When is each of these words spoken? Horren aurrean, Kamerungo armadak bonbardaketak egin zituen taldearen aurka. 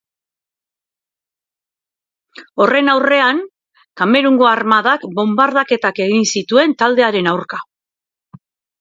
Horren 2.65 2.91
aurrean, 2.95 3.43
Kamerungo 4.03 4.51
armadak 4.55 5.07
bonbardaketak 5.21 6.05
egin 6.11 6.29
zituen 6.37 6.79
taldearen 6.85 7.35
aurka. 7.37 7.65